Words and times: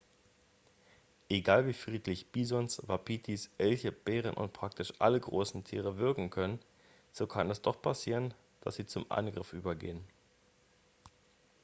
egal 1.29 1.67
wie 1.67 1.73
friedlich 1.73 2.25
bisons 2.31 2.81
wapitis 2.87 3.51
elche 3.59 3.91
bären 3.91 4.33
und 4.33 4.51
praktisch 4.51 4.91
alle 4.99 5.19
großen 5.19 5.63
tiere 5.63 5.99
wirken 5.99 6.31
können 6.31 6.59
so 7.13 7.27
kann 7.27 7.51
es 7.51 7.61
doch 7.61 7.79
passieren 7.83 8.33
dass 8.61 8.77
sie 8.77 8.87
zum 8.87 9.05
angriff 9.11 9.53
übergehen 9.53 10.03